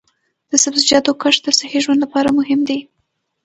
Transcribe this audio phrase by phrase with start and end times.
[0.49, 2.79] د سبزیجاتو کښت د صحي ژوند لپاره مهم دی.